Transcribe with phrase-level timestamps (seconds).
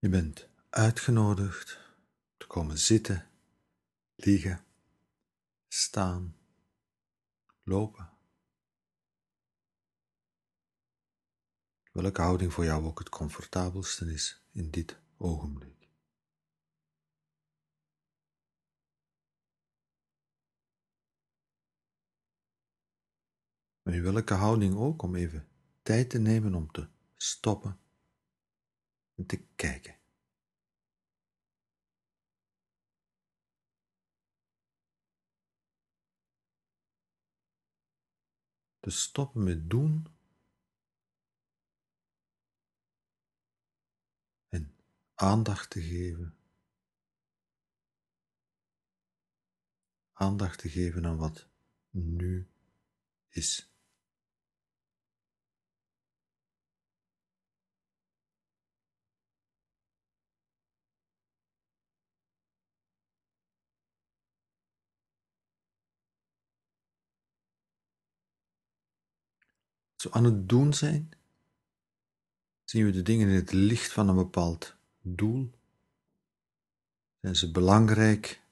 [0.00, 1.78] Je bent uitgenodigd
[2.36, 3.30] te komen zitten,
[4.14, 4.64] liggen,
[5.68, 6.36] staan,
[7.62, 8.10] lopen.
[11.92, 15.88] Welke houding voor jou ook het comfortabelste is in dit ogenblik.
[23.82, 25.48] Maar in welke houding ook om even
[25.82, 27.79] tijd te nemen om te stoppen en
[29.26, 29.98] te kijken.
[38.80, 40.06] Te stoppen met doen
[44.48, 44.76] en
[45.14, 46.34] aandacht te geven.
[50.12, 51.48] Aandacht te geven aan wat
[51.90, 52.48] nu
[53.28, 53.69] is.
[70.00, 71.10] Zo aan het doen zijn,
[72.64, 75.50] zien we de dingen in het licht van een bepaald doel.
[77.20, 78.42] Zijn ze belangrijk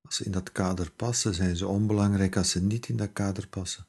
[0.00, 1.34] als ze in dat kader passen?
[1.34, 3.86] Zijn ze onbelangrijk als ze niet in dat kader passen?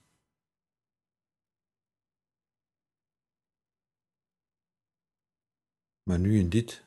[6.03, 6.83] Maar nu in dit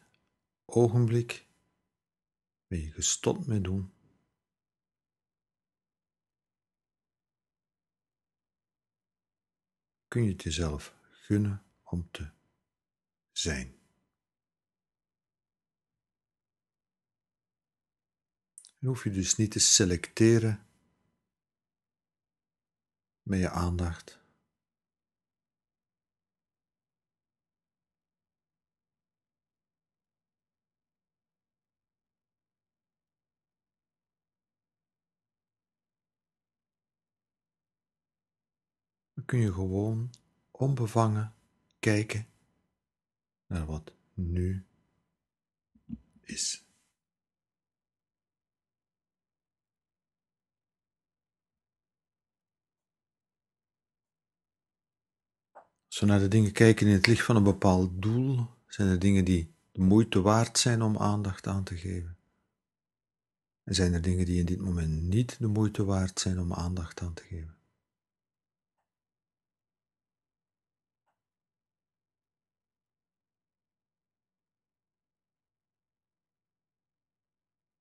[0.64, 1.46] ogenblik
[2.66, 3.92] ben je gestopt met doen.
[10.10, 12.30] Kun je het jezelf gunnen om te
[13.32, 13.74] zijn.
[18.78, 20.66] En hoef je dus niet te selecteren
[23.22, 24.19] met je aandacht.
[39.30, 40.10] Kun je gewoon
[40.50, 41.34] onbevangen
[41.78, 42.26] kijken
[43.46, 44.66] naar wat nu
[46.20, 46.64] is.
[55.86, 58.98] Als we naar de dingen kijken in het licht van een bepaald doel, zijn er
[58.98, 62.16] dingen die de moeite waard zijn om aandacht aan te geven.
[63.64, 67.00] En zijn er dingen die in dit moment niet de moeite waard zijn om aandacht
[67.00, 67.59] aan te geven.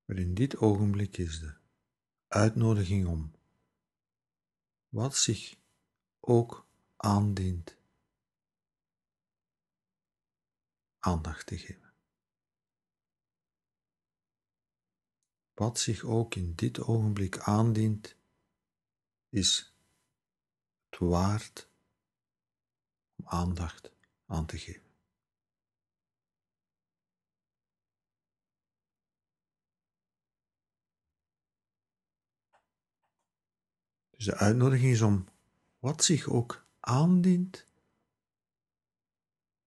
[0.09, 1.55] Maar in dit ogenblik is de
[2.27, 3.31] uitnodiging om
[4.87, 5.55] wat zich
[6.19, 7.77] ook aandient
[10.99, 11.93] aandacht te geven.
[15.53, 18.15] Wat zich ook in dit ogenblik aandient,
[19.29, 19.75] is
[20.89, 21.69] het waard
[23.15, 23.91] om aandacht
[24.25, 24.88] aan te geven.
[34.19, 35.27] Dus de uitnodiging is om
[35.79, 37.65] wat zich ook aandient,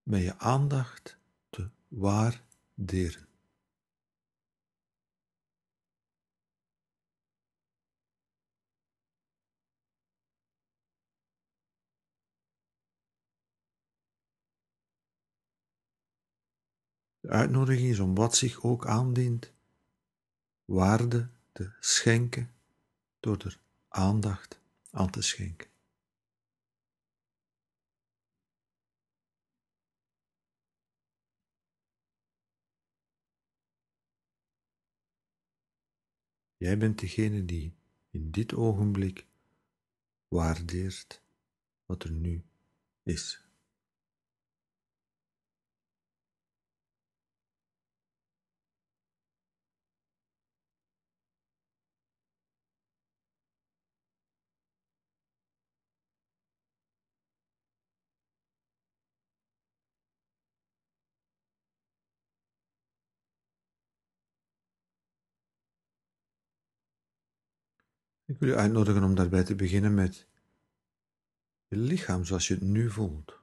[0.02, 1.18] met je aandacht
[1.50, 3.28] te waarderen.
[17.20, 19.52] De uitnodiging is om wat zich ook aandient,
[20.64, 22.54] waarde te schenken
[23.20, 23.60] door er
[23.92, 24.60] aandacht
[24.90, 25.70] aan te schenken.
[36.56, 37.74] Jij bent degene die
[38.10, 39.26] in dit ogenblik
[40.28, 41.22] waardeert
[41.86, 42.44] wat er nu
[43.02, 43.51] is.
[68.32, 70.26] Ik wil je uitnodigen om daarbij te beginnen met
[71.68, 73.40] je lichaam zoals je het nu voelt.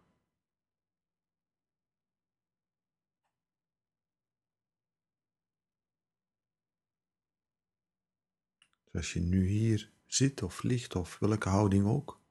[8.91, 12.21] Zoals je nu hier zit of ligt of welke houding ook,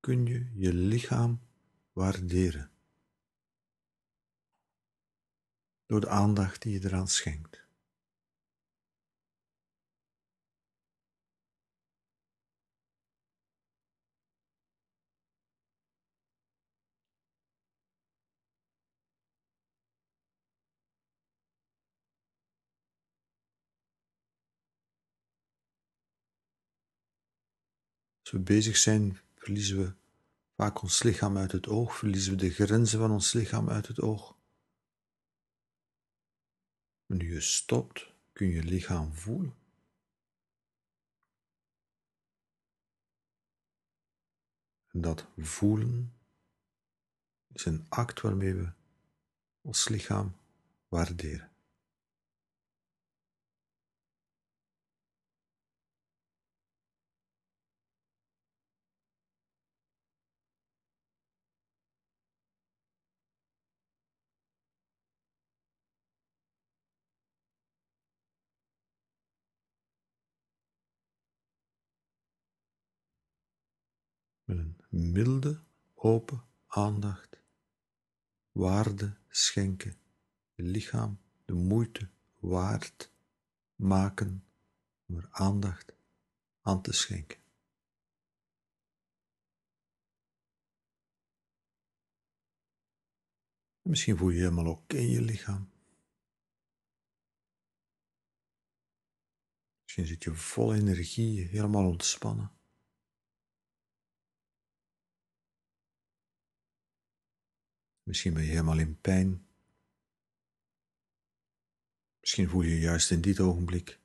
[0.00, 1.40] kun je je lichaam
[1.92, 2.70] waarderen.
[5.86, 7.65] door de aandacht die je eraan schenkt.
[28.26, 29.94] Als we bezig zijn, verliezen we
[30.56, 34.00] vaak ons lichaam uit het oog, verliezen we de grenzen van ons lichaam uit het
[34.00, 34.36] oog.
[37.06, 39.54] Wanneer je stopt, kun je lichaam voelen.
[44.86, 46.14] En dat voelen
[47.52, 48.72] is een act waarmee we
[49.60, 50.36] ons lichaam
[50.88, 51.55] waarderen.
[74.46, 74.76] Met een
[75.12, 75.62] milde,
[75.94, 77.40] open aandacht,
[78.52, 79.96] waarde schenken,
[80.54, 82.08] je lichaam de moeite
[82.38, 83.12] waard
[83.74, 84.44] maken
[85.06, 85.94] om er aandacht
[86.60, 87.44] aan te schenken.
[93.86, 95.70] misschien voel je je helemaal oké in je lichaam.
[99.82, 102.55] Misschien zit je vol energie, helemaal ontspannen.
[108.06, 109.46] Misschien ben je helemaal in pijn.
[112.20, 114.00] Misschien voel je juist in dit ogenblik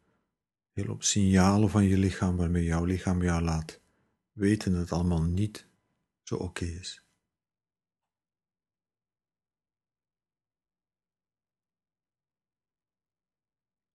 [0.72, 3.80] heel op signalen van je lichaam waarmee jouw lichaam jou laat
[4.32, 5.66] weten dat het allemaal niet
[6.24, 7.04] zo oké is.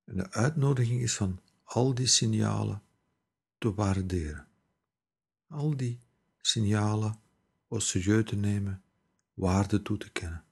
[0.05, 2.83] En de uitnodiging is van al die signalen
[3.59, 4.49] te waarderen.
[5.47, 6.01] Al die
[6.41, 7.21] signalen
[7.69, 8.85] serieus te nemen
[9.37, 10.45] waarde toe te kennen.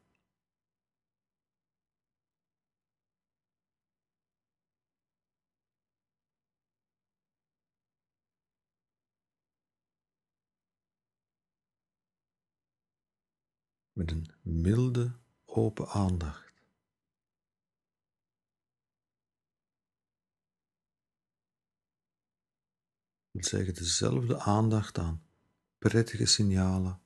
[13.92, 16.52] Met een milde, open aandacht.
[23.31, 25.26] Wil zeggen dezelfde aandacht aan
[25.78, 27.04] prettige signalen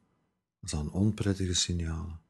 [0.75, 2.21] aan onprettige signalen.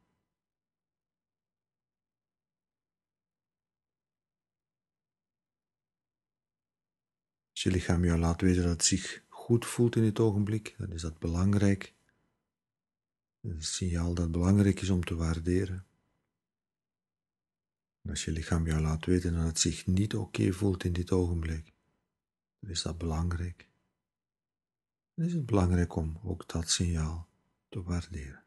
[7.51, 10.91] Als je lichaam jou laat weten dat het zich goed voelt in dit ogenblik, dan
[10.91, 11.93] is dat belangrijk.
[13.41, 15.85] Een signaal dat belangrijk is om te waarderen.
[18.09, 21.73] als je lichaam jou laat weten dat het zich niet oké voelt in dit ogenblik,
[22.59, 23.69] dan is dat belangrijk.
[25.13, 27.28] Dan is het belangrijk om ook dat signaal
[27.69, 28.43] te waarderen.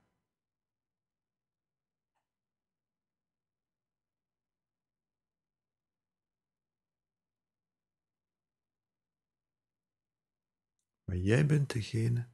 [11.04, 12.28] Maar jij bent degene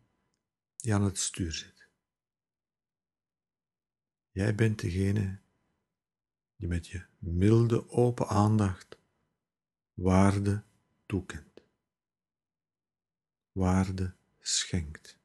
[0.77, 1.89] die aan het stuur zit.
[4.31, 5.41] Jij bent degene
[6.57, 8.99] die met je milde open aandacht
[9.95, 10.65] waarde
[11.07, 11.63] toekent,
[13.53, 15.18] waarde schenkt.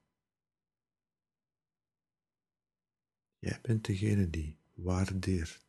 [3.43, 5.65] Jij bent degene die waardeert.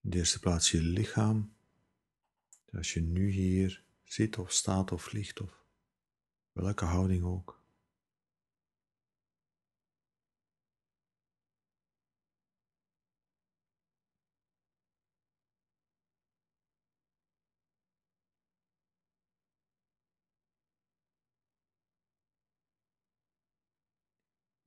[0.00, 1.56] In de eerste plaats je lichaam.
[2.72, 5.64] Als je nu hier zit of staat of ligt of
[6.52, 7.57] welke houding ook.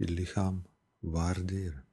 [0.02, 0.64] Je lichaam
[1.00, 1.86] waarderen.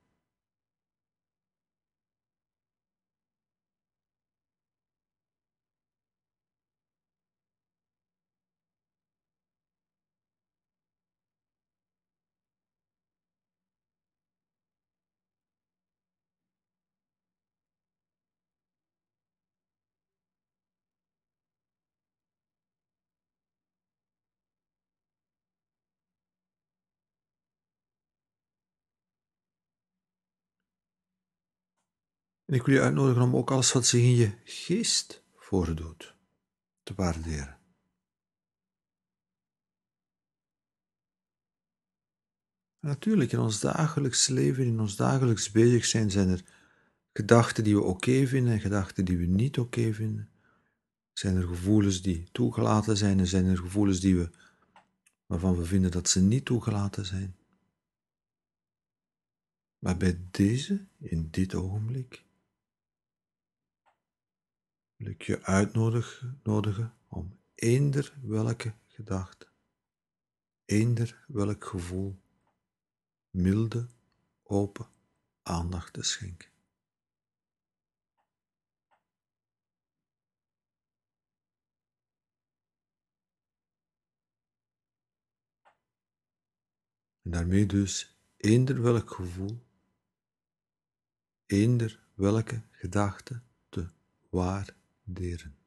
[32.48, 36.14] En ik wil je uitnodigen om ook alles wat zich in je geest voordoet
[36.82, 37.58] te waarderen.
[42.80, 46.44] Natuurlijk, in ons dagelijks leven, in ons dagelijks bezig zijn, zijn er
[47.12, 50.30] gedachten die we oké vinden en gedachten die we niet oké vinden.
[51.12, 54.30] Zijn er gevoelens die toegelaten zijn en zijn er gevoelens die we,
[55.26, 57.36] waarvan we vinden dat ze niet toegelaten zijn.
[59.78, 62.26] Maar bij deze, in dit ogenblik,
[64.98, 69.46] wil ik je uitnodigen om eender welke gedachte,
[70.64, 72.20] eender welk gevoel,
[73.30, 73.88] milde,
[74.42, 74.88] open
[75.42, 76.48] aandacht te schenken.
[87.22, 89.66] En daarmee dus eender welk gevoel,
[91.46, 93.88] eender welke gedachte te
[95.14, 95.57] waarderen.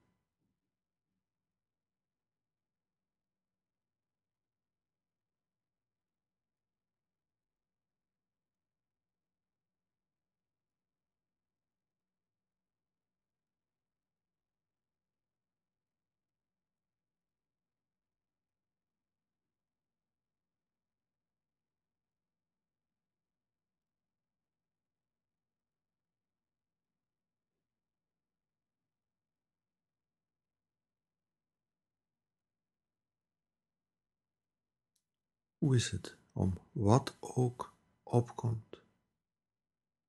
[35.62, 38.82] Hoe is het om wat ook opkomt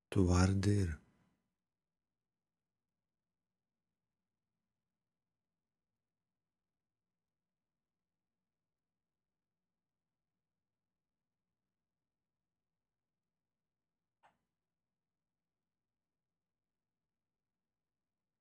[0.09, 1.01] te waarderen?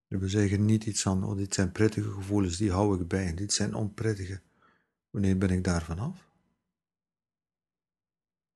[0.08, 3.53] We zeggen niet iets aan, oh, dit zijn prettige gevoelens, die hou ik bij, dit
[3.53, 4.41] zijn onprettige.
[5.10, 6.30] Wanneer ben ik daarvan af?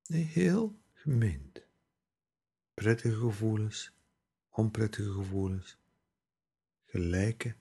[0.07, 1.61] Nee, heel gemeend.
[2.73, 3.91] Prettige gevoelens,
[4.49, 5.77] onprettige gevoelens,
[6.85, 7.55] gelijke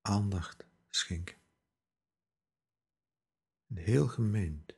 [0.00, 1.36] aandacht schenken.
[3.74, 4.74] heel gemeend.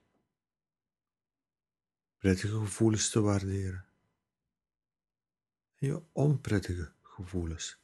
[2.19, 3.85] Prettige gevoelens te waarderen.
[5.75, 7.79] En je onprettige gevoelens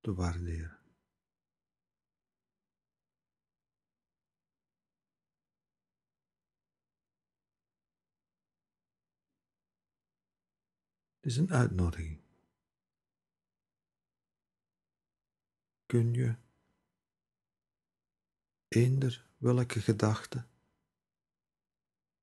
[0.00, 0.83] te waarderen.
[11.24, 12.20] Is een uitnodiging.
[15.86, 16.36] Kun je
[18.68, 20.46] eender welke gedachte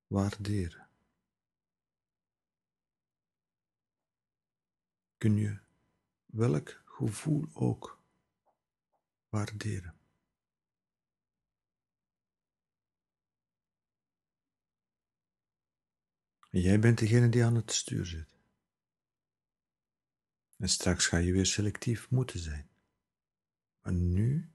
[0.06, 0.88] waarderen?
[5.16, 5.58] Kun je
[6.26, 8.00] welk gevoel ook
[9.28, 9.96] waarderen?
[16.50, 18.31] En jij bent degene die aan het stuur zit.
[20.62, 22.68] En straks ga je weer selectief moeten zijn.
[23.80, 24.50] Maar nu,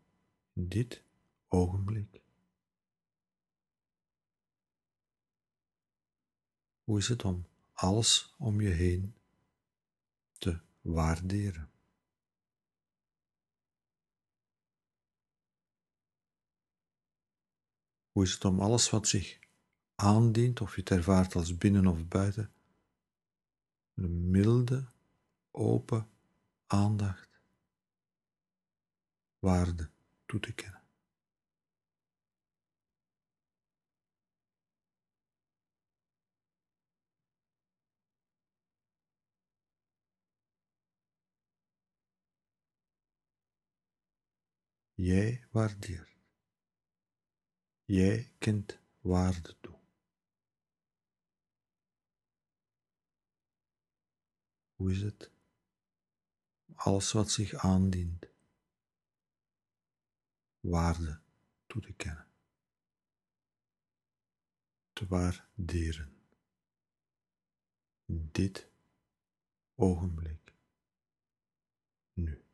[0.53, 1.03] dit
[1.47, 2.21] ogenblik,
[6.83, 9.15] hoe is het om alles om je heen
[10.37, 11.71] te waarderen?
[18.11, 19.39] Hoe is het om alles wat zich
[19.95, 22.53] aandient, of je het ervaart als binnen of buiten,
[23.93, 24.95] een milde
[25.51, 26.09] open
[26.67, 27.41] aandacht
[29.39, 29.89] waarde
[30.25, 30.85] toe te kennen.
[44.93, 46.15] Jij waardeert.
[47.85, 49.79] Jij kent waarde toe.
[54.75, 55.36] Hoe is het?
[56.77, 58.25] alles wat zich aandient.
[60.59, 61.21] Waarde
[61.65, 62.27] toe te kennen,
[64.93, 66.15] te waarderen.
[68.05, 68.69] Dit
[69.75, 70.53] ogenblik,
[72.13, 72.46] nu.